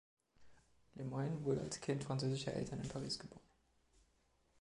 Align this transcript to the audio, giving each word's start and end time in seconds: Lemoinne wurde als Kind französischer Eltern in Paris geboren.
Lemoinne 0.95 1.43
wurde 1.45 1.61
als 1.61 1.79
Kind 1.79 2.03
französischer 2.03 2.53
Eltern 2.55 2.81
in 2.81 2.89
Paris 2.89 3.19
geboren. 3.19 3.45